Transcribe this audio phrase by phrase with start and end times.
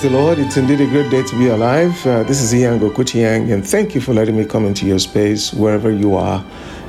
[0.00, 0.38] Praise the Lord.
[0.38, 2.06] It's indeed a great day to be alive.
[2.06, 5.52] Uh, this is Ian Gokuchiang, and thank you for letting me come into your space
[5.52, 6.42] wherever you are.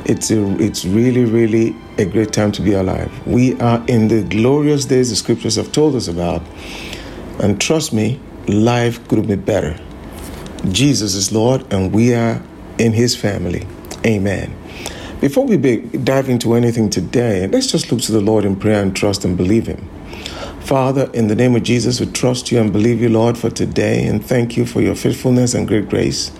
[0.05, 3.11] It's, a, it's really, really a great time to be alive.
[3.27, 6.41] We are in the glorious days the scriptures have told us about.
[7.41, 9.77] And trust me, life could be better.
[10.69, 12.41] Jesus is Lord, and we are
[12.77, 13.67] in his family.
[14.05, 14.55] Amen.
[15.19, 18.95] Before we dive into anything today, let's just look to the Lord in prayer and
[18.95, 19.85] trust and believe Him.
[20.63, 24.05] Father, in the name of Jesus, we trust you and believe you, Lord, for today,
[24.05, 26.31] and thank you for your faithfulness and great grace.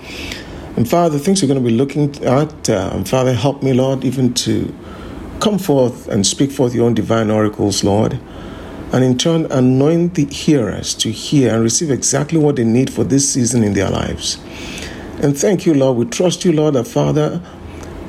[0.77, 3.73] And Father, the things we're going to be looking at, uh, and Father, help me,
[3.73, 4.73] Lord, even to
[5.41, 8.19] come forth and speak forth your own divine oracles, Lord.
[8.93, 13.03] And in turn, anoint the hearers to hear and receive exactly what they need for
[13.03, 14.37] this season in their lives.
[15.21, 15.97] And thank you, Lord.
[15.97, 17.41] We trust you, Lord, that Father,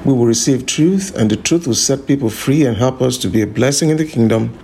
[0.05, 3.29] we will receive truth, and the truth will set people free and help us to
[3.29, 4.57] be a blessing in the kingdom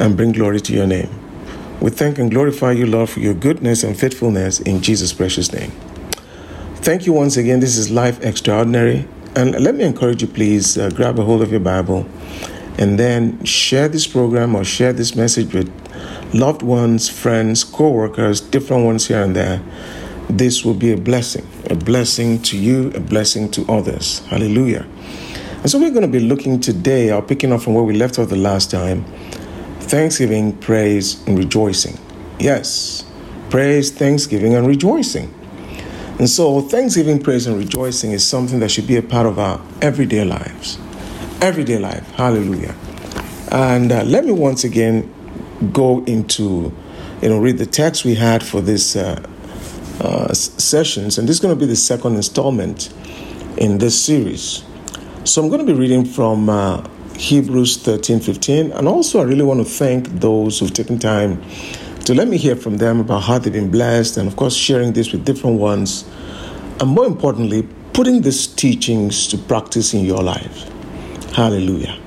[0.00, 1.08] and bring glory to your name.
[1.80, 5.70] We thank and glorify you, Lord, for your goodness and faithfulness in Jesus' precious name.
[6.76, 7.60] Thank you once again.
[7.60, 9.06] This is Life Extraordinary.
[9.36, 12.06] And let me encourage you, please uh, grab a hold of your Bible
[12.78, 15.70] and then share this program or share this message with
[16.34, 19.62] loved ones, friends, co workers, different ones here and there
[20.36, 24.20] this will be a blessing, a blessing to you, a blessing to others.
[24.26, 24.86] Hallelujah.
[25.62, 28.18] And so we're going to be looking today, or picking up from where we left
[28.18, 29.04] off the last time
[29.90, 31.98] thanksgiving, praise, and rejoicing.
[32.38, 33.04] Yes,
[33.50, 35.34] praise, thanksgiving, and rejoicing.
[36.20, 39.60] And so, thanksgiving, praise, and rejoicing is something that should be a part of our
[39.82, 40.78] everyday lives.
[41.40, 42.06] Everyday life.
[42.12, 42.76] Hallelujah.
[43.50, 45.12] And uh, let me once again
[45.72, 46.72] go into,
[47.20, 49.20] you know, read the text we had for this uh,
[50.00, 52.92] uh, sessions, and this is going to be the second installment
[53.56, 54.62] in this series.
[55.24, 56.86] So I'm going to be reading from uh,
[57.20, 61.42] Hebrews 13 15, and also I really want to thank those who've taken time
[62.06, 64.94] to let me hear from them about how they've been blessed, and of course, sharing
[64.94, 66.08] this with different ones,
[66.80, 70.62] and more importantly, putting these teachings to practice in your life.
[71.34, 72.00] Hallelujah.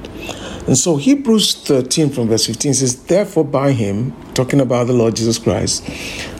[0.65, 5.15] And so Hebrews 13 from verse 15 says, Therefore, by him, talking about the Lord
[5.15, 5.87] Jesus Christ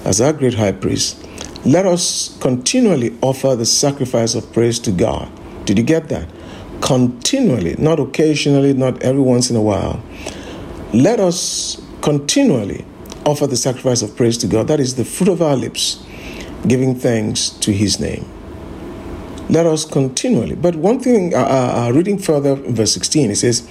[0.03, 1.23] as our great high priest,
[1.63, 5.29] let us continually offer the sacrifice of praise to God.
[5.66, 6.28] Did you get that?
[6.83, 10.03] Continually, not occasionally, not every once in a while.
[10.94, 12.85] Let us continually
[13.25, 14.67] offer the sacrifice of praise to God.
[14.67, 16.05] That is the fruit of our lips,
[16.67, 18.29] giving thanks to His name.
[19.49, 20.55] Let us continually.
[20.55, 23.65] But one thing, uh, uh, uh reading further verse 16, it says,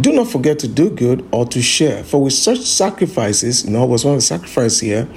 [0.00, 3.86] do not forget to do good or to share, for with such sacrifices, you know,
[3.86, 5.08] was one of the sacrifices here,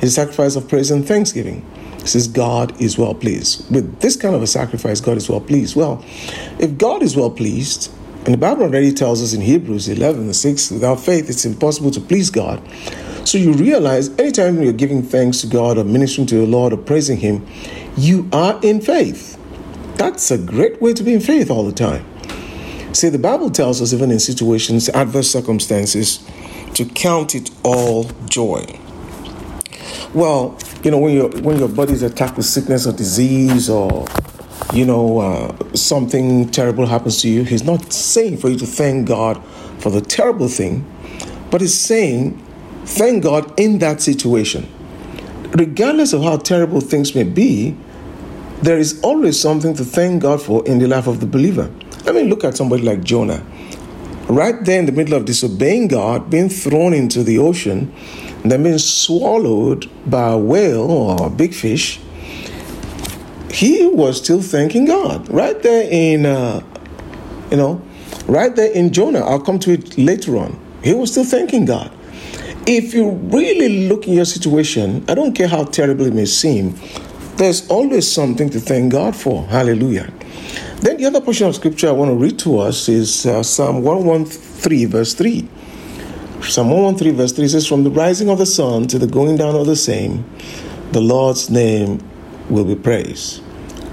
[0.00, 1.66] is sacrifice of praise and thanksgiving.
[2.08, 3.70] Says God is well pleased.
[3.72, 5.76] With this kind of a sacrifice, God is well pleased.
[5.76, 6.04] Well,
[6.58, 7.92] if God is well pleased,
[8.24, 12.00] and the Bible already tells us in Hebrews 11 6, without faith, it's impossible to
[12.00, 12.62] please God.
[13.24, 16.78] So you realize anytime you're giving thanks to God or ministering to the Lord or
[16.78, 17.46] praising Him,
[17.96, 19.38] you are in faith.
[19.96, 22.06] That's a great way to be in faith all the time.
[22.94, 26.26] See, the Bible tells us, even in situations, adverse circumstances,
[26.74, 28.64] to count it all joy.
[30.14, 34.06] Well, you know, when your when your body's attacked with sickness or disease, or
[34.72, 39.06] you know, uh, something terrible happens to you, He's not saying for you to thank
[39.06, 39.42] God
[39.78, 40.86] for the terrible thing,
[41.50, 42.42] but He's saying,
[42.84, 44.66] thank God in that situation.
[45.52, 47.76] Regardless of how terrible things may be,
[48.62, 51.70] there is always something to thank God for in the life of the believer.
[52.04, 53.44] Let me look at somebody like Jonah.
[54.28, 57.94] Right there in the middle of disobeying God, being thrown into the ocean,
[58.42, 62.00] and then being swallowed by a whale or a big fish,
[63.50, 65.28] he was still thanking God.
[65.28, 66.62] Right there in, uh,
[67.50, 67.82] you know,
[68.26, 69.20] right there in Jonah.
[69.20, 70.58] I'll come to it later on.
[70.84, 71.90] He was still thanking God.
[72.66, 76.78] If you really look in your situation, I don't care how terrible it may seem,
[77.36, 79.46] there's always something to thank God for.
[79.46, 80.12] Hallelujah.
[80.80, 83.82] Then the other portion of scripture I want to read to us is uh, Psalm
[83.82, 85.48] 113, verse 3.
[86.42, 89.54] Psalm 113, verse 3 says, From the rising of the sun to the going down
[89.54, 90.24] of the same,
[90.92, 92.02] the Lord's name
[92.48, 93.42] will be praised.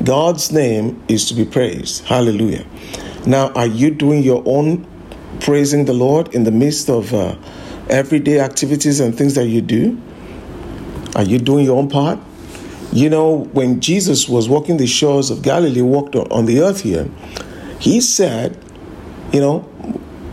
[0.03, 2.05] God's name is to be praised.
[2.05, 2.65] Hallelujah.
[3.25, 4.87] Now, are you doing your own
[5.39, 7.35] praising the Lord in the midst of uh,
[7.89, 9.99] everyday activities and things that you do?
[11.15, 12.19] Are you doing your own part?
[12.93, 17.09] You know, when Jesus was walking the shores of Galilee, walked on the earth here,
[17.79, 18.57] he said,
[19.33, 19.67] you know,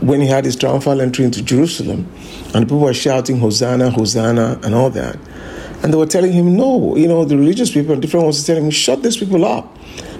[0.02, 2.12] when he had his triumphal entry into Jerusalem,
[2.54, 5.16] and people were shouting, Hosanna, Hosanna, and all that.
[5.82, 8.46] And they were telling him, no, you know, the religious people and different ones were
[8.46, 9.76] telling him, shut these people up.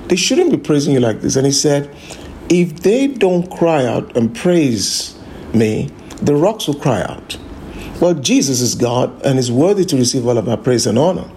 [0.09, 1.37] They shouldn't be praising you like this.
[1.37, 1.95] And he said,
[2.49, 5.19] if they don't cry out and praise
[5.55, 5.91] me,
[6.21, 7.39] the rocks will cry out.
[8.01, 11.31] Well, Jesus is God and is worthy to receive all of our praise and honor.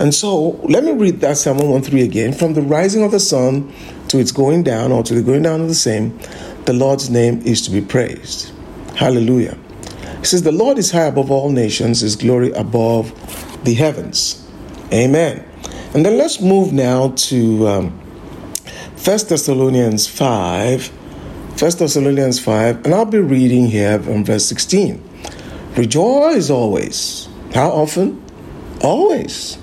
[0.00, 2.32] And so let me read that Psalm 113 again.
[2.32, 3.72] From the rising of the sun
[4.08, 6.18] to its going down, or to the going down of the same,
[6.66, 8.52] the Lord's name is to be praised.
[8.96, 9.58] Hallelujah.
[10.20, 13.12] He says, The Lord is high above all nations, his glory above
[13.64, 14.46] the heavens.
[14.92, 15.46] Amen.
[15.94, 20.86] And then let's move now to um, 1 Thessalonians 5.
[21.60, 25.00] 1 Thessalonians 5, and I'll be reading here from verse 16.
[25.76, 27.28] Rejoice always.
[27.54, 28.20] How often?
[28.82, 29.56] Always.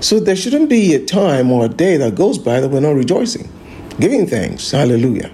[0.00, 2.96] So there shouldn't be a time or a day that goes by that we're not
[2.96, 3.50] rejoicing,
[3.98, 4.70] giving thanks.
[4.70, 5.30] Hallelujah.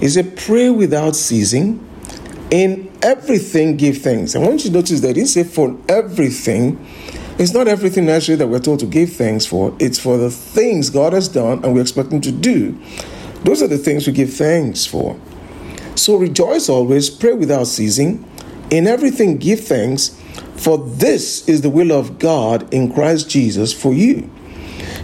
[0.00, 1.86] He said, Pray without ceasing.
[2.50, 4.34] In everything, give thanks.
[4.34, 6.84] I want you to notice that he said, For everything,
[7.38, 10.90] it's not everything necessarily that we're told to give thanks for, it's for the things
[10.90, 12.78] God has done and we expect Him to do.
[13.44, 15.18] Those are the things we give thanks for.
[15.94, 18.28] So rejoice always, pray without ceasing.
[18.70, 20.20] In everything, give thanks,
[20.56, 24.30] for this is the will of God in Christ Jesus for you.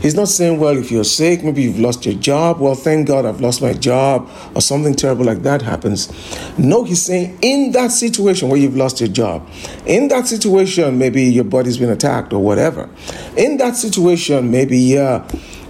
[0.07, 2.61] He's not saying, well, if you're sick, maybe you've lost your job.
[2.61, 6.13] Well, thank God I've lost my job, or something terrible like that happens.
[6.57, 9.45] No, he's saying, in that situation where you've lost your job,
[9.85, 12.89] in that situation, maybe your body's been attacked or whatever.
[13.37, 15.25] In that situation, maybe uh,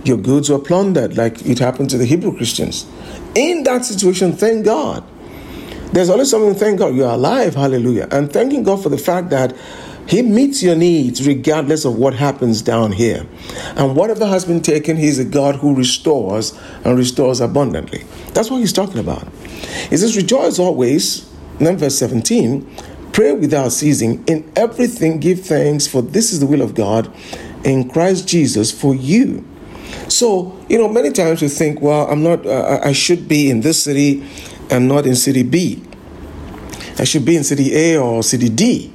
[0.05, 2.85] your goods were plundered, like it happened to the Hebrew Christians.
[3.35, 5.03] In that situation, thank God.
[5.95, 6.95] There's always something thank God.
[6.95, 8.07] You're alive, hallelujah.
[8.11, 9.57] And thanking God for the fact that
[10.07, 13.27] he meets your needs regardless of what happens down here.
[13.77, 18.05] And whatever has been taken, He's a God who restores and restores abundantly.
[18.33, 19.27] That's what He's talking about.
[19.91, 21.29] He says, Rejoice always.
[21.59, 22.71] then verse 17,
[23.13, 24.25] pray without ceasing.
[24.27, 27.13] In everything, give thanks, for this is the will of God
[27.65, 29.45] in Christ Jesus for you.
[30.09, 33.61] So, you know, many times we think, well, I'm not, uh, I should be in
[33.61, 34.25] this city
[34.71, 35.83] and not in city B.
[36.99, 38.93] I should be in city A or city D.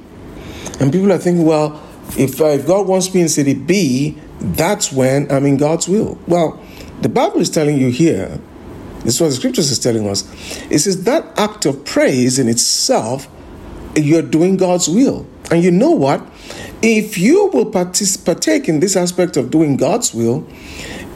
[0.82, 1.80] And people are thinking, well,
[2.18, 6.18] if, uh, if God wants me in city B, that's when I'm in God's will.
[6.28, 6.60] Well,
[7.02, 8.40] the Bible is telling you here,
[9.04, 10.24] this is what the scriptures is telling us.
[10.72, 13.28] It says that act of praise in itself,
[13.96, 15.28] you're doing God's will.
[15.52, 16.28] And you know what?
[16.82, 20.48] If you will partake in this aspect of doing God's will,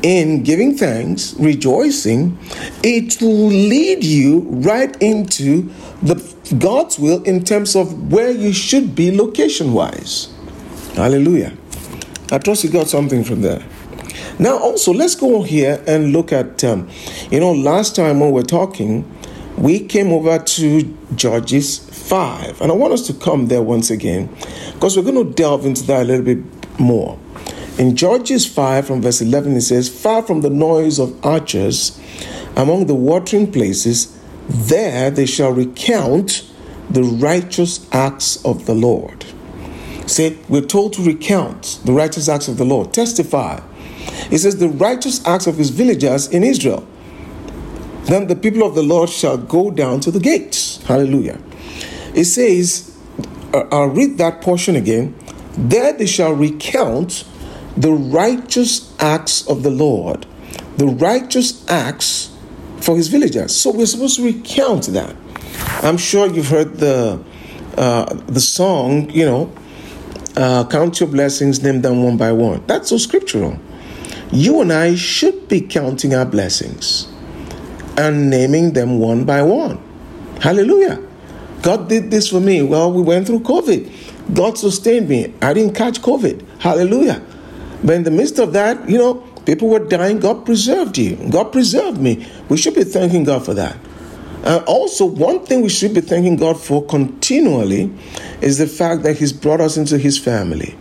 [0.05, 2.37] in giving thanks, rejoicing,
[2.83, 5.63] it will lead you right into
[6.03, 6.15] the
[6.59, 10.31] God's will in terms of where you should be location wise.
[10.93, 11.57] Hallelujah.
[12.31, 13.65] I trust you got something from there.
[14.37, 16.87] Now, also, let's go here and look at, um,
[17.31, 19.11] you know, last time when we we're talking,
[19.57, 22.61] we came over to Judges 5.
[22.61, 24.29] And I want us to come there once again
[24.73, 26.43] because we're going to delve into that a little bit
[26.79, 27.17] more.
[27.77, 31.99] In Judges 5, from verse 11, it says, Far from the noise of archers
[32.55, 34.17] among the watering places,
[34.47, 36.49] there they shall recount
[36.89, 39.25] the righteous acts of the Lord.
[40.07, 43.59] Say, we're told to recount the righteous acts of the Lord, testify.
[44.31, 46.87] It says, the righteous acts of his villagers in Israel.
[48.03, 50.81] Then the people of the Lord shall go down to the gates.
[50.83, 51.41] Hallelujah.
[52.13, 52.95] It says,
[53.53, 55.15] uh, I'll read that portion again.
[55.57, 57.25] There they shall recount
[57.77, 60.25] the righteous acts of the Lord,
[60.77, 62.35] the righteous acts
[62.81, 63.55] for his villagers.
[63.55, 65.15] So we're supposed to recount that.
[65.83, 67.23] I'm sure you've heard the
[67.77, 69.53] uh, the song, you know,
[70.37, 72.63] uh, count your blessings, name them one by one.
[72.67, 73.59] That's so scriptural.
[74.31, 77.07] You and I should be counting our blessings
[77.97, 79.81] and naming them one by one.
[80.41, 81.01] Hallelujah.
[81.61, 82.61] God did this for me.
[82.61, 84.33] Well, we went through COVID.
[84.35, 85.33] God sustained me.
[85.41, 86.59] I didn't catch COVID.
[86.59, 87.21] Hallelujah.
[87.83, 89.15] But in the midst of that, you know,
[89.45, 90.19] people were dying.
[90.19, 91.15] God preserved you.
[91.29, 92.27] God preserved me.
[92.49, 93.77] We should be thanking God for that.
[94.43, 97.91] Uh, also, one thing we should be thanking God for continually
[98.41, 100.75] is the fact that He's brought us into His family.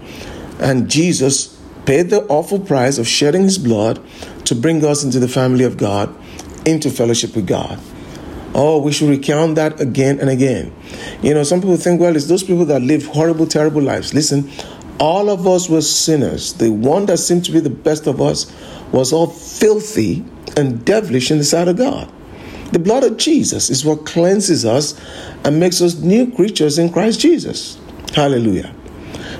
[0.60, 4.02] And Jesus paid the awful price of shedding His blood
[4.44, 6.14] to bring us into the family of God,
[6.66, 7.80] into fellowship with God.
[8.54, 10.72] Oh, we should recount that again and again.
[11.22, 14.14] You know, some people think, well, it's those people that live horrible, terrible lives.
[14.14, 14.48] Listen,
[14.98, 16.54] all of us were sinners.
[16.54, 18.52] The one that seemed to be the best of us
[18.92, 20.24] was all filthy
[20.56, 22.10] and devilish in the sight of God.
[22.72, 24.98] The blood of Jesus is what cleanses us
[25.44, 27.78] and makes us new creatures in Christ Jesus.
[28.14, 28.74] Hallelujah.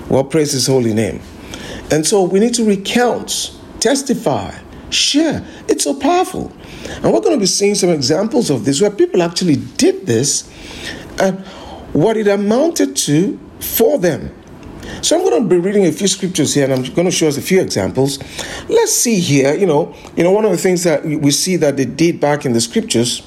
[0.08, 1.20] Well, praise his holy name.
[1.90, 4.58] And so we need to recount, testify,
[4.90, 5.44] share.
[5.68, 6.52] It's so powerful.
[6.86, 10.50] And we're going to be seeing some examples of this where people actually did this
[11.20, 11.38] and
[11.92, 14.34] what it amounted to for them
[15.02, 17.28] So I'm going to be reading a few scriptures here, and I'm going to show
[17.28, 18.18] us a few examples.
[18.68, 19.54] Let's see here.
[19.54, 22.44] You know, you know, one of the things that we see that they did back
[22.44, 23.22] in the scriptures.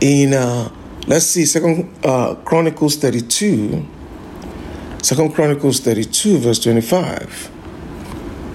[0.00, 0.70] In uh,
[1.06, 3.86] let's see, Second uh, Chronicles 32.
[5.02, 7.50] Second Chronicles 32, verse 25.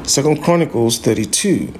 [0.03, 1.73] Second Chronicles 32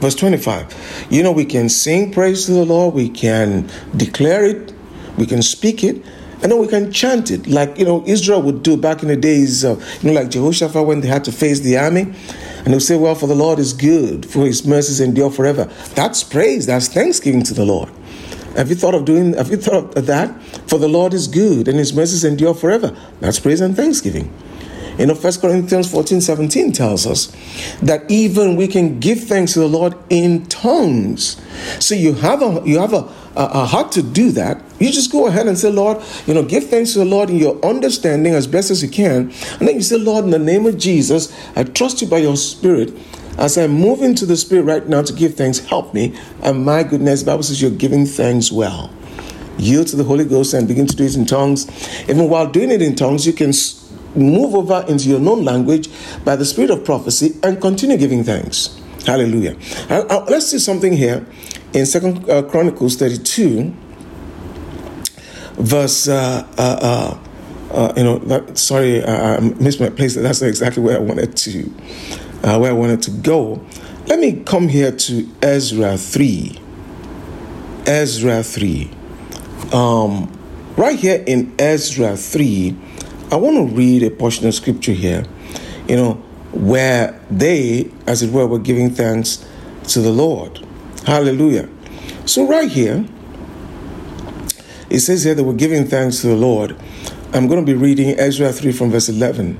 [0.00, 4.72] verse 25 you know we can sing praise to the lord we can declare it
[5.18, 6.02] we can speak it
[6.42, 7.46] and then we can chant it.
[7.46, 10.86] Like you know israel would do back in the days of you know like jehoshaphat
[10.86, 12.12] when they had to face the army.
[12.64, 15.64] And they'll say well for the lord is good for his mercies endure forever.
[15.94, 17.90] That's praise that's thanksgiving to the lord.
[18.56, 20.42] Have you thought of doing have you thought of that?
[20.68, 22.96] For the lord is good and his mercies endure forever.
[23.20, 24.32] That's praise and thanksgiving.
[25.00, 27.32] You know, 1 Corinthians 14 17 tells us
[27.80, 31.40] that even we can give thanks to the Lord in tongues.
[31.78, 34.62] So you have a you have a, heart to do that.
[34.78, 37.36] You just go ahead and say, Lord, you know, give thanks to the Lord in
[37.36, 39.32] your understanding as best as you can.
[39.58, 42.36] And then you say, Lord, in the name of Jesus, I trust you by your
[42.36, 42.92] spirit.
[43.38, 46.14] As I move into the spirit right now to give thanks, help me.
[46.42, 48.90] And my goodness, Bible says you're giving thanks well
[49.60, 51.68] yield to the Holy Ghost and begin to do it in tongues.
[52.08, 53.52] Even while doing it in tongues, you can
[54.14, 55.88] move over into your known language
[56.24, 58.80] by the spirit of prophecy and continue giving thanks.
[59.06, 59.56] Hallelujah.
[59.88, 61.26] Uh, uh, let's see something here
[61.72, 63.72] in Second uh, Chronicles 32,
[65.54, 66.08] verse.
[66.08, 67.18] Uh, uh,
[67.72, 70.16] uh, you know, that, sorry, I missed my place.
[70.16, 71.62] That's exactly where I wanted to,
[72.42, 73.64] where I wanted to go.
[74.06, 76.58] Let me come here to Ezra three.
[77.86, 78.90] Ezra three.
[79.72, 80.36] Um,
[80.76, 82.76] right here in Ezra three
[83.32, 85.24] I want to read a portion of scripture here,
[85.88, 86.14] you know,
[86.52, 89.46] where they, as it were, were giving thanks
[89.84, 90.66] to the Lord.
[91.04, 91.68] Hallelujah.
[92.26, 93.06] So, right here,
[94.90, 96.76] it says here that we're giving thanks to the Lord.
[97.32, 99.58] I'm going to be reading Ezra 3 from verse 11.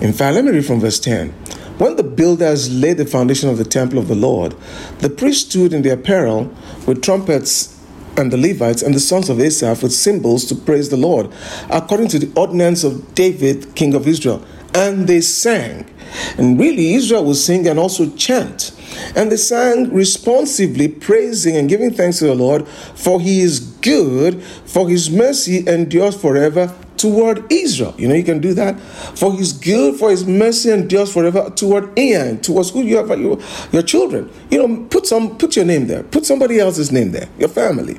[0.00, 1.30] In fact, let me read from verse 10.
[1.78, 4.54] When the builders laid the foundation of the temple of the Lord,
[5.00, 6.52] the priests stood in their apparel
[6.86, 7.74] with trumpets
[8.16, 11.30] and the Levites and the sons of Asaph with cymbals to praise the Lord,
[11.68, 14.44] according to the ordinance of David, king of Israel.
[14.72, 15.90] And they sang.
[16.38, 18.70] And really, Israel will sing and also chant.
[19.14, 24.42] And they sang responsively, praising and giving thanks to the Lord, for he is good,
[24.42, 27.94] for his mercy endures forever toward Israel.
[27.98, 28.80] You know, you can do that.
[28.80, 33.38] For his good, for his mercy endures forever toward Ian, towards who you have your,
[33.72, 34.30] your children.
[34.50, 36.02] You know, put some put your name there.
[36.02, 37.98] Put somebody else's name there, your family.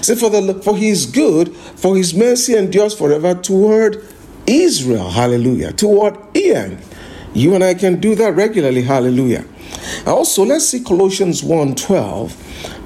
[0.00, 4.02] Say for the for his good, for his mercy endures forever toward
[4.46, 5.10] Israel.
[5.10, 5.72] Hallelujah.
[5.72, 6.78] Toward Ian.
[7.34, 8.82] You and I can do that regularly.
[8.82, 9.44] Hallelujah.
[10.06, 12.36] Also, let's see Colossians 1:12.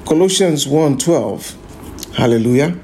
[0.05, 1.55] Colossians 1:12.
[2.15, 2.75] Hallelujah.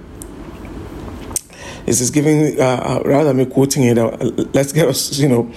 [1.86, 4.15] This is giving, uh, uh, rather me quoting it, uh,
[4.53, 5.51] let's get us, you know,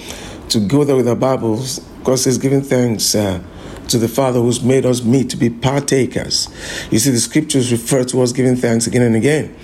[0.48, 3.40] to go there with our Bibles, because it's giving thanks uh,
[3.88, 6.48] to the Father who's made us meet to be partakers.
[6.90, 9.54] You see, the scriptures refer to us giving thanks again and again.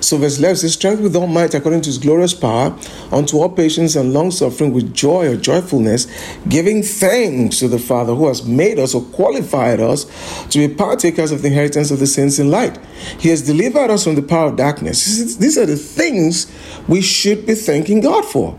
[0.00, 2.76] So, verse 11 says, Strength with all might according to his glorious power,
[3.10, 6.06] unto all patience and long suffering with joy or joyfulness,
[6.48, 10.04] giving thanks to the Father who has made us or qualified us
[10.48, 12.78] to be partakers of the inheritance of the saints in light.
[13.18, 15.36] He has delivered us from the power of darkness.
[15.36, 16.50] These are the things
[16.88, 18.58] we should be thanking God for.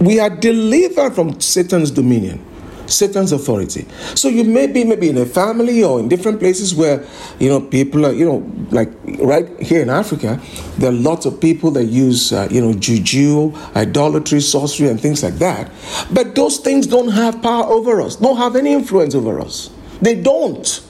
[0.00, 2.44] We are delivered from Satan's dominion.
[2.86, 3.86] Satan's authority.
[4.14, 7.04] So you may be maybe in a family or in different places where
[7.38, 10.40] you know people are you know like right here in Africa,
[10.78, 15.22] there are lots of people that use uh, you know juju, idolatry, sorcery, and things
[15.22, 15.70] like that.
[16.12, 18.16] But those things don't have power over us.
[18.16, 19.70] Don't have any influence over us.
[20.00, 20.82] They don't.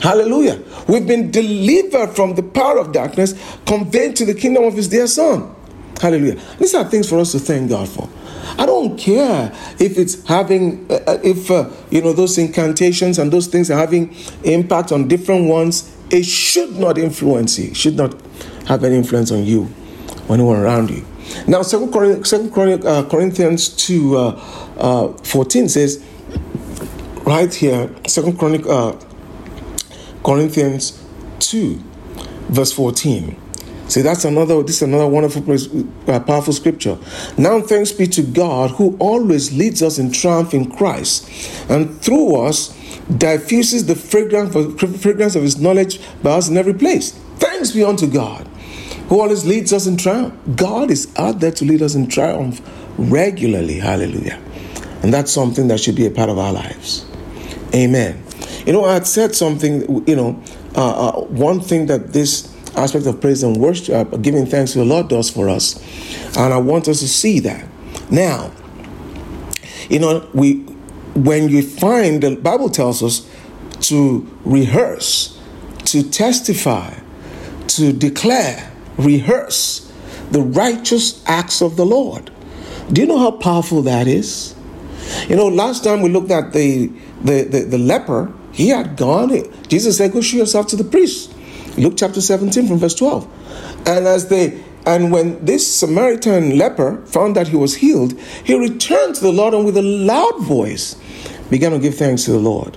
[0.00, 0.60] Hallelujah.
[0.88, 3.34] We've been delivered from the power of darkness,
[3.66, 5.54] conveyed to the kingdom of His dear Son.
[6.00, 6.40] Hallelujah.
[6.58, 8.08] These are things for us to thank God for.
[8.58, 13.32] I don't care if it's having, uh, uh, if, uh, you know, those incantations and
[13.32, 15.96] those things are having impact on different ones.
[16.10, 18.14] It should not influence you, it should not
[18.66, 19.72] have any influence on you
[20.28, 21.04] or anyone around you.
[21.46, 24.30] Now, Second uh, Corinthians 2 uh,
[24.76, 26.04] uh, 14 says,
[27.24, 28.38] right here, Second
[30.24, 31.02] Corinthians
[31.40, 31.82] 2,
[32.50, 33.41] verse 14.
[33.92, 35.44] See, that's another, this is another wonderful,
[36.10, 36.96] uh, powerful scripture.
[37.36, 41.28] Now, thanks be to God who always leads us in triumph in Christ
[41.68, 42.74] and through us
[43.18, 44.54] diffuses the fragrance,
[45.02, 47.12] fragrance of his knowledge by us in every place.
[47.36, 48.48] Thanks be unto God
[49.10, 50.32] who always leads us in triumph.
[50.56, 52.62] God is out there to lead us in triumph
[52.96, 53.78] regularly.
[53.78, 54.40] Hallelujah.
[55.02, 57.04] And that's something that should be a part of our lives.
[57.74, 58.24] Amen.
[58.64, 60.42] You know, I had said something, you know,
[60.74, 64.78] uh, uh, one thing that this aspect of praise and worship, uh, giving thanks to
[64.78, 65.76] the Lord does for us.
[66.36, 67.66] And I want us to see that.
[68.10, 68.52] Now,
[69.88, 70.60] you know, we
[71.14, 73.28] when you find the Bible tells us
[73.88, 75.38] to rehearse,
[75.86, 76.94] to testify,
[77.68, 79.92] to declare, rehearse
[80.30, 82.30] the righteous acts of the Lord.
[82.90, 84.54] Do you know how powerful that is?
[85.28, 86.90] You know, last time we looked at the
[87.22, 89.30] the, the, the leper, he had gone.
[89.68, 91.31] Jesus said, Go show yourself to the priest.
[91.76, 93.26] Luke chapter 17 from verse 12.
[93.86, 99.14] And as they and when this Samaritan leper found that he was healed, he returned
[99.14, 100.96] to the Lord and with a loud voice
[101.50, 102.76] began to give thanks to the Lord.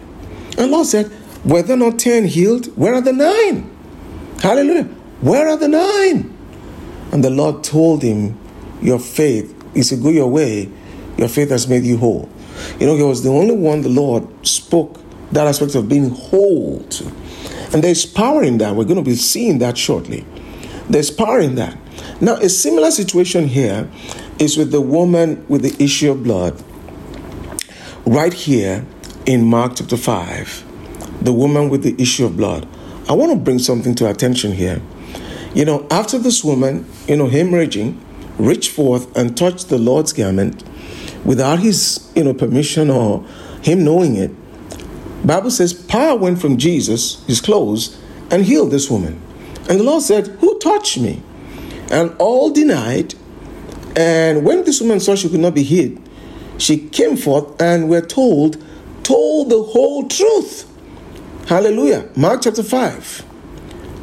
[0.58, 1.12] And Lord said,
[1.44, 2.68] Were there not ten healed?
[2.78, 3.76] Where are the nine?
[4.42, 4.84] Hallelujah.
[5.22, 6.32] Where are the nine?
[7.12, 8.38] And the Lord told him,
[8.82, 10.70] Your faith is to go your way,
[11.18, 12.30] your faith has made you whole.
[12.80, 15.00] You know, he was the only one the Lord spoke
[15.32, 17.12] that aspect of being whole to.
[17.76, 18.74] And there's power in that.
[18.74, 20.26] We're going to be seeing that shortly.
[20.90, 21.78] There's power in that.
[22.22, 23.92] Now, a similar situation here
[24.40, 26.64] is with the woman with the issue of blood.
[28.06, 28.86] Right here
[29.26, 32.66] in Mark chapter 5, the woman with the issue of blood.
[33.10, 34.82] I want to bring something to attention here.
[35.54, 38.00] You know, after this woman, you know, hemorrhaging,
[38.38, 40.64] reached forth and touched the Lord's garment
[41.26, 43.26] without his, you know, permission or
[43.64, 44.32] him knowing it,
[45.26, 49.22] Bible says power went from Jesus, his clothes, and healed this woman.
[49.70, 51.22] And the Lord said, Who touched me?
[51.90, 53.16] And all denied.
[53.96, 56.02] And when this woman saw she could not be hid,
[56.58, 58.64] she came forth and we're told,
[59.04, 60.70] told the whole truth.
[61.48, 62.10] Hallelujah.
[62.16, 63.26] Mark chapter 5.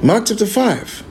[0.02, 1.04] Mark chapter 5.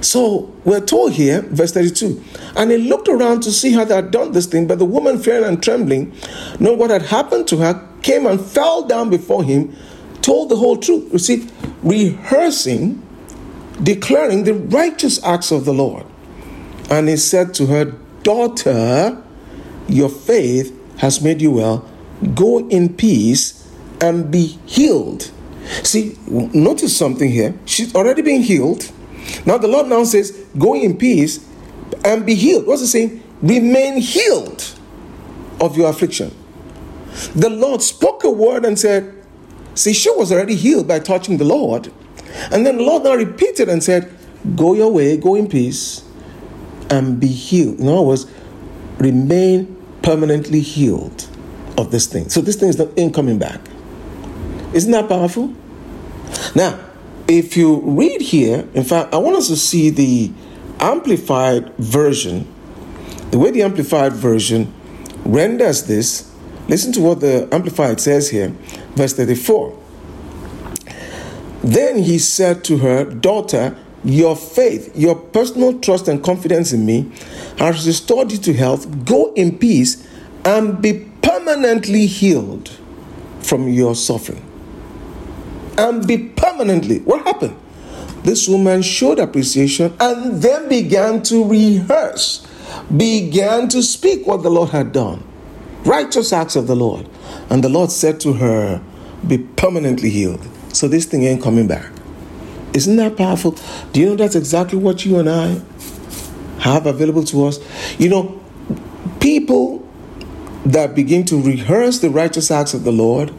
[0.00, 2.22] So we're told here, verse 32,
[2.56, 5.18] and he looked around to see how they had done this thing, but the woman,
[5.18, 6.14] fearing and trembling,
[6.60, 9.74] knowing what had happened to her, came and fell down before him,
[10.22, 11.12] told the whole truth.
[11.12, 11.48] You see,
[11.82, 13.02] rehearsing,
[13.82, 16.04] declaring the righteous acts of the Lord.
[16.90, 19.22] And he said to her, Daughter,
[19.88, 21.88] your faith has made you well.
[22.34, 23.68] Go in peace
[24.00, 25.30] and be healed.
[25.82, 27.54] See, notice something here.
[27.64, 28.90] She's already been healed.
[29.44, 31.44] Now the Lord now says, Go in peace
[32.04, 32.66] and be healed.
[32.66, 33.22] What's he saying?
[33.42, 34.74] Remain healed
[35.60, 36.34] of your affliction.
[37.34, 39.14] The Lord spoke a word and said,
[39.74, 41.92] See, she was already healed by touching the Lord.
[42.50, 44.12] And then the Lord now repeated and said,
[44.54, 46.04] Go your way, go in peace,
[46.90, 47.80] and be healed.
[47.80, 48.26] In other words,
[48.98, 51.28] remain permanently healed
[51.76, 52.28] of this thing.
[52.28, 53.60] So this thing is not ain't coming back.
[54.72, 55.54] Isn't that powerful?
[56.54, 56.78] Now,
[57.28, 60.32] if you read here, in fact, I want us to see the
[60.80, 62.52] amplified version.
[63.30, 64.72] The way the amplified version
[65.24, 66.32] renders this
[66.68, 68.48] Listen to what the Amplified says here,
[68.96, 69.78] verse 34.
[71.62, 77.10] Then he said to her, Daughter, your faith, your personal trust and confidence in me
[77.58, 79.04] has restored you to health.
[79.04, 80.06] Go in peace
[80.44, 82.70] and be permanently healed
[83.40, 84.42] from your suffering.
[85.78, 87.00] And be permanently.
[87.00, 87.56] What happened?
[88.22, 92.46] This woman showed appreciation and then began to rehearse,
[92.96, 95.22] began to speak what the Lord had done
[95.86, 97.08] righteous acts of the Lord.
[97.50, 98.82] And the Lord said to her,
[99.26, 100.46] Be permanently healed.
[100.72, 101.90] So this thing ain't coming back.
[102.74, 103.56] Isn't that powerful?
[103.92, 105.62] Do you know that's exactly what you and I
[106.60, 107.58] have available to us?
[107.98, 108.40] You know,
[109.20, 109.88] people
[110.66, 113.32] that begin to rehearse the righteous acts of the Lord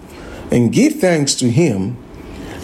[0.49, 1.97] and give thanks to Him,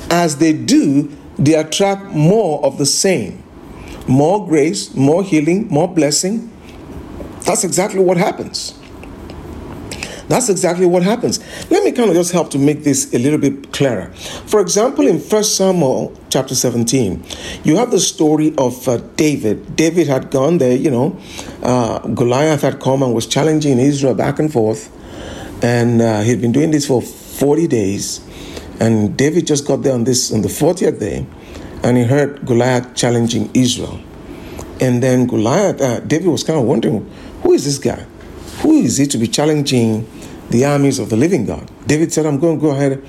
[0.09, 3.43] as they do, they attract more of the same
[4.07, 6.51] more grace, more healing, more blessing.
[7.45, 8.77] That's exactly what happens.
[10.33, 11.39] That's exactly what happens.
[11.69, 14.07] Let me kind of just help to make this a little bit clearer.
[14.47, 17.23] For example, in 1 Samuel chapter 17,
[17.63, 19.75] you have the story of uh, David.
[19.75, 21.15] David had gone there, you know,
[21.61, 24.89] uh, Goliath had come and was challenging Israel back and forth.
[25.63, 28.19] And uh, he'd been doing this for 40 days.
[28.79, 31.27] And David just got there on this on the 40th day,
[31.83, 34.01] and he heard Goliath challenging Israel.
[34.81, 37.07] And then Goliath, uh, David was kind of wondering,
[37.43, 38.03] who is this guy?
[38.61, 40.07] Who is he to be challenging
[40.53, 41.69] the armies of the living God?
[41.87, 43.03] David said, I'm going to go ahead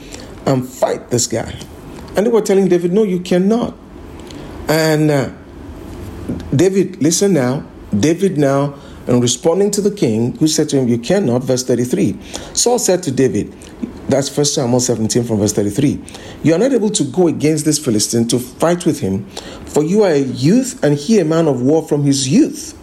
[0.46, 1.54] and fight this guy.
[2.16, 3.76] And they were telling David, No, you cannot.
[4.68, 5.30] And uh,
[6.54, 7.66] David, listen now.
[7.96, 8.74] David now,
[9.07, 12.18] and responding to the king, who said to him, You cannot, verse 33.
[12.54, 13.54] Saul said to David,
[14.09, 16.02] that's 1 Samuel 17 from verse 33.
[16.42, 19.24] You are not able to go against this Philistine to fight with him,
[19.66, 22.78] for you are a youth and he a man of war from his youth.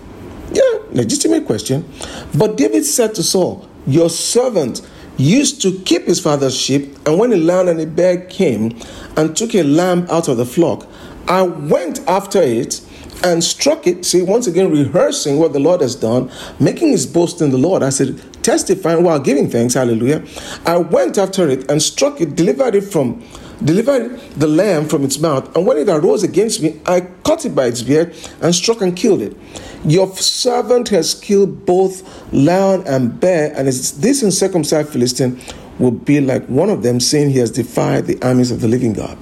[0.52, 1.88] Yeah, legitimate question.
[2.36, 4.82] But David said to Saul, Your servant
[5.18, 8.78] used to keep his father's sheep, and when a lion and a bear came
[9.18, 10.88] and took a lamb out of the flock,
[11.28, 12.82] I went after it
[13.24, 14.06] and struck it.
[14.06, 17.84] See, once again, rehearsing what the Lord has done, making his boast in the Lord.
[17.84, 19.76] I said, testifying while giving thanks.
[19.76, 20.24] Hallelujah.
[20.66, 23.24] I went after it and struck it, delivered it from
[23.64, 27.56] delivered the lamb from its mouth, and when it arose against me, I caught it
[27.56, 29.38] by its beard and struck and killed it.
[29.84, 35.40] Your servant has killed both lion and bear, and this uncircumcised Philistine
[35.80, 38.94] will be like one of them, saying he has defied the armies of the living
[38.94, 39.18] God.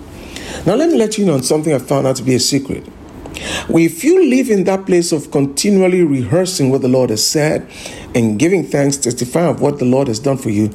[0.65, 2.86] Now, let me let you know on something I found out to be a secret.
[3.69, 7.69] If you live in that place of continually rehearsing what the Lord has said
[8.13, 10.73] and giving thanks, testifying of what the Lord has done for you,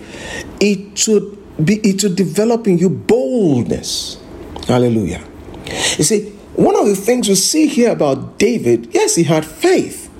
[0.60, 4.20] it should be it should develop in you boldness.
[4.66, 5.22] Hallelujah.
[5.96, 10.10] You see, one of the things we see here about David, yes, he had faith.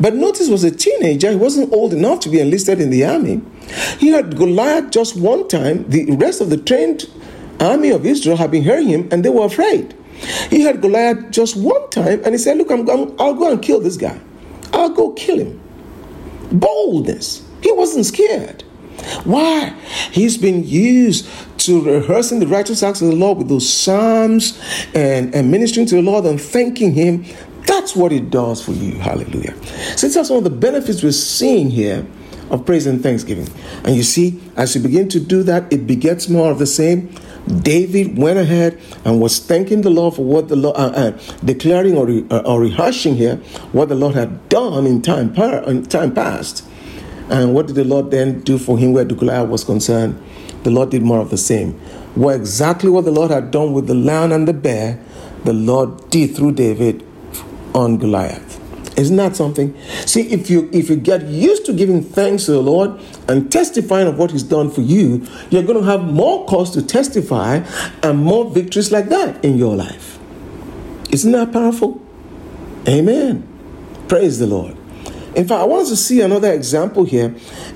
[0.00, 3.40] But notice was a teenager, he wasn't old enough to be enlisted in the army.
[3.98, 5.88] He had Goliath just one time.
[5.88, 7.04] The rest of the trained
[7.60, 9.94] army of Israel had been hearing him and they were afraid.
[10.50, 13.62] He had Goliath just one time and he said, Look, I'm, going, I'll go and
[13.62, 14.18] kill this guy.
[14.72, 15.60] I'll go kill him.
[16.50, 17.44] Boldness.
[17.62, 18.64] He wasn't scared.
[19.24, 19.70] Why?
[20.10, 21.28] He's been used
[21.60, 24.60] to rehearsing the righteous acts of the Lord with those psalms
[24.94, 27.24] and, and ministering to the Lord and thanking Him.
[27.66, 28.94] That's what it does for you.
[28.98, 29.54] Hallelujah.
[29.96, 32.06] So, that's some of the benefits we're seeing here
[32.50, 33.48] of praise and thanksgiving.
[33.84, 37.14] And you see, as you begin to do that, it begets more of the same.
[37.62, 41.96] David went ahead and was thanking the Lord for what the Lord, uh, uh, declaring
[41.96, 43.36] or, re, uh, or rehearsing here
[43.72, 46.67] what the Lord had done in time, par- in time past.
[47.30, 50.22] And what did the Lord then do for him where Goliath was concerned?
[50.62, 51.78] The Lord did more of the same.
[52.16, 54.98] Well, exactly what the Lord had done with the lion and the bear,
[55.44, 57.06] the Lord did through David
[57.74, 58.58] on Goliath.
[58.98, 59.78] Isn't that something?
[60.06, 64.08] See, if you if you get used to giving thanks to the Lord and testifying
[64.08, 67.64] of what He's done for you, you're going to have more cause to testify
[68.02, 70.18] and more victories like that in your life.
[71.12, 72.04] Isn't that powerful?
[72.88, 73.46] Amen.
[74.08, 74.77] Praise the Lord.
[75.38, 77.32] In fact, I want us to see another example here,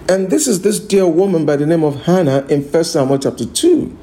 [0.08, 3.46] and this is this dear woman by the name of Hannah in First Samuel chapter
[3.46, 3.98] 2.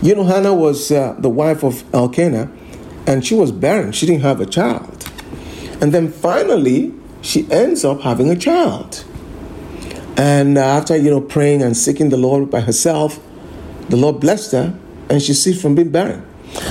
[0.00, 2.48] You know, Hannah was uh, the wife of Elkanah,
[3.04, 3.90] and she was barren.
[3.90, 5.10] She didn't have a child.
[5.80, 9.04] And then finally, she ends up having a child.
[10.16, 13.18] And after, you know, praying and seeking the Lord by herself,
[13.88, 14.78] the Lord blessed her,
[15.10, 16.24] and she ceased from being barren.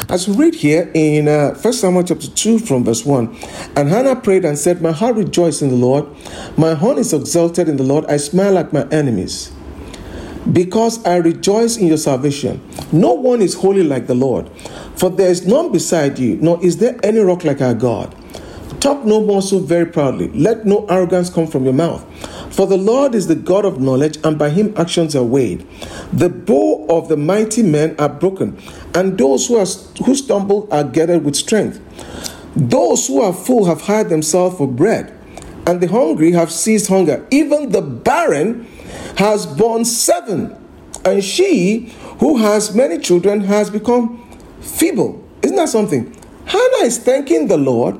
[0.10, 3.36] As we read here in uh, 1 Samuel chapter 2 from verse 1,
[3.76, 6.06] and Hannah prayed and said, My heart rejoiced in the Lord,
[6.58, 9.52] my horn is exalted in the Lord, I smile at my enemies.
[10.52, 12.62] Because I rejoice in your salvation.
[12.92, 14.50] No one is holy like the Lord,
[14.96, 18.16] for there is none beside you, nor is there any rock like our God.
[18.80, 20.28] Talk no more so very proudly.
[20.30, 22.06] Let no arrogance come from your mouth.
[22.54, 25.68] For the Lord is the God of knowledge, and by him actions are weighed.
[26.14, 28.62] The bow of the mighty men are broken,
[28.94, 29.66] and those who, are,
[30.06, 31.82] who stumble are gathered with strength.
[32.56, 35.18] Those who are full have hired themselves for bread,
[35.66, 37.26] and the hungry have ceased hunger.
[37.32, 38.68] Even the barren
[39.18, 40.56] has borne seven,
[41.04, 44.24] and she who has many children has become
[44.62, 45.28] feeble.
[45.42, 46.16] Isn't that something?
[46.46, 48.00] Hannah is thanking the Lord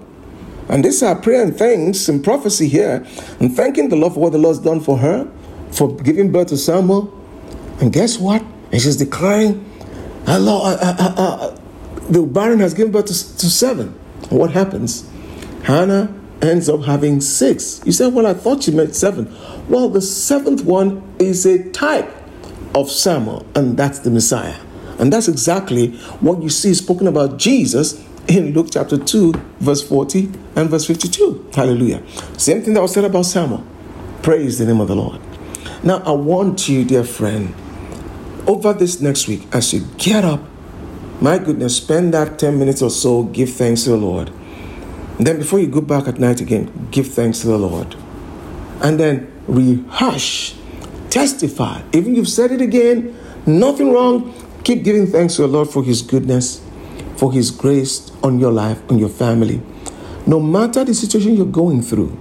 [0.70, 3.06] and this is our prayer and thanks and prophecy here,
[3.40, 5.30] and thanking the Lord for what the Lord's done for her,
[5.72, 7.14] for giving birth to Samuel.
[7.82, 8.44] And guess what?
[8.72, 9.70] And she's declaring,
[10.28, 11.60] uh, uh, uh,
[12.10, 13.90] the barren has given birth to, to seven.
[14.30, 15.10] What happens?
[15.64, 17.82] Hannah ends up having six.
[17.86, 19.34] You say, Well, I thought you meant seven.
[19.70, 22.12] Well, the seventh one is a type
[22.76, 24.60] of Samuel, and that's the Messiah.
[25.00, 30.32] And that's exactly what you see spoken about Jesus in Luke chapter 2, verse 40
[30.56, 31.50] and verse 52.
[31.54, 32.02] Hallelujah.
[32.38, 33.64] Same thing that was said about Samuel.
[34.22, 35.20] Praise the name of the Lord.
[35.84, 37.54] Now, I want you, dear friend,
[38.48, 40.42] over this next week, as you get up,
[41.20, 44.30] my goodness, spend that 10 minutes or so, give thanks to the Lord.
[45.18, 47.96] And then before you go back at night again, give thanks to the Lord.
[48.82, 50.56] And then rehash,
[51.10, 51.82] testify.
[51.94, 54.34] Even if you've said it again, nothing wrong.
[54.64, 56.63] Keep giving thanks to the Lord for His goodness
[57.18, 59.62] for His grace on your life, on your family.
[60.26, 62.18] No matter the situation you're going through,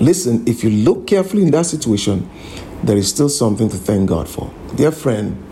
[0.00, 2.28] listen, if you look carefully in that situation,
[2.82, 4.52] there is still something to thank God for.
[4.74, 5.42] Dear friend,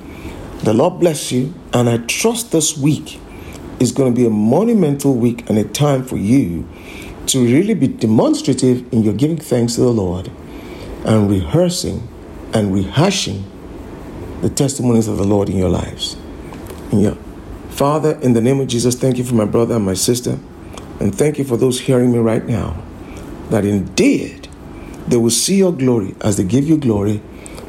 [0.62, 3.20] the Lord bless you, and I trust this week
[3.80, 6.68] is going to be a monumental week and a time for you
[7.26, 10.30] to really be demonstrative in your giving thanks to the Lord
[11.04, 12.08] and rehearsing
[12.52, 13.42] and rehashing
[14.40, 16.16] the testimonies of the Lord in your lives.
[16.92, 17.16] Your
[17.72, 20.38] Father, in the name of Jesus, thank you for my brother and my sister.
[21.00, 22.82] And thank you for those hearing me right now,
[23.48, 24.46] that indeed
[25.08, 27.22] they will see your glory as they give you glory.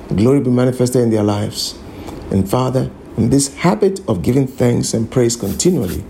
[0.10, 1.80] Glory be manifested in their lives.
[2.32, 6.04] And Father, in this habit of giving thanks and praise continually,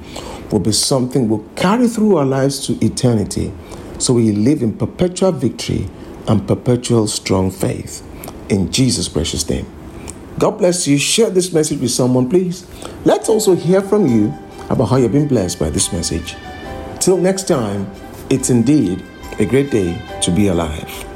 [0.51, 3.53] will be something we'll carry through our lives to eternity.
[3.99, 5.88] So we live in perpetual victory
[6.27, 8.06] and perpetual strong faith.
[8.49, 9.67] In Jesus' precious name.
[10.39, 10.98] God bless you.
[10.98, 12.65] Share this message with someone, please.
[13.06, 14.34] Let's also hear from you
[14.69, 16.36] about how you've been blessed by this message.
[17.00, 17.89] Till next time,
[18.30, 19.04] it's indeed
[19.39, 21.12] a great day to be alive.